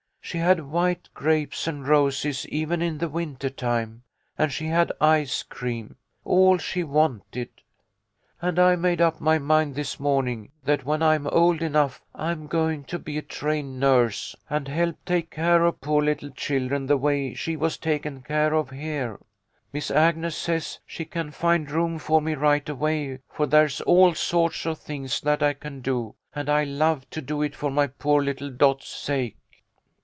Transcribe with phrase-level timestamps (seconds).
[0.23, 4.03] She had white grapes and roses even in the winter time,
[4.37, 5.97] and she had ice cream!
[6.23, 7.49] All she wanted.
[8.41, 12.47] And I made up my mind this morning that when I'm old enough I am
[12.47, 13.11] going 230 THE LITTLE COLONEL'S HOLIDAYS.
[13.11, 17.33] to be a trained nurse and help take care of poor little children the way
[17.33, 19.19] she was taken care of here.
[19.73, 24.65] Miss Agnes says she can find room for me right away, for there's all sorts
[24.65, 28.23] of things that I can do, and I'd love to do it for my poor
[28.23, 29.35] little Dot's sake.'